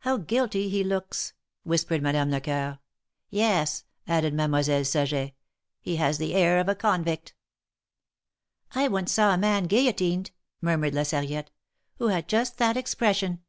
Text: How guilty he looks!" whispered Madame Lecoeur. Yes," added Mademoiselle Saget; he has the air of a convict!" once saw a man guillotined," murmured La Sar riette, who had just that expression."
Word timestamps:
How 0.00 0.18
guilty 0.18 0.68
he 0.68 0.84
looks!" 0.84 1.32
whispered 1.64 2.02
Madame 2.02 2.30
Lecoeur. 2.30 2.80
Yes," 3.30 3.84
added 4.06 4.34
Mademoiselle 4.34 4.84
Saget; 4.84 5.32
he 5.80 5.96
has 5.96 6.18
the 6.18 6.34
air 6.34 6.58
of 6.60 6.68
a 6.68 6.74
convict!" 6.74 7.34
once 8.76 9.10
saw 9.12 9.32
a 9.32 9.38
man 9.38 9.64
guillotined," 9.64 10.32
murmured 10.60 10.94
La 10.94 11.02
Sar 11.04 11.22
riette, 11.22 11.48
who 11.96 12.08
had 12.08 12.28
just 12.28 12.58
that 12.58 12.76
expression." 12.76 13.40